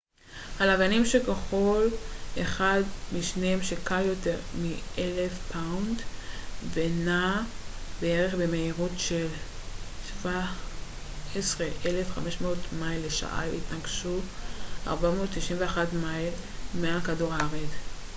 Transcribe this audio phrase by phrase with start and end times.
[0.59, 1.87] הלוויינים שכל
[2.41, 2.81] אחד
[3.19, 6.01] משניהם שקל יותר מ-1,000 פאונד
[6.73, 7.41] ונע
[8.01, 9.27] בערך במהירות של
[10.23, 12.45] כ-17,500
[12.79, 14.19] מייל לשעה התנגשו
[14.87, 16.33] 491 מייל
[16.73, 17.69] מעל כדור הארץ